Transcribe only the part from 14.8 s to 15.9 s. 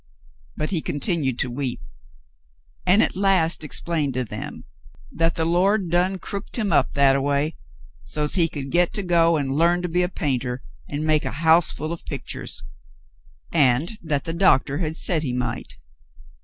said he might.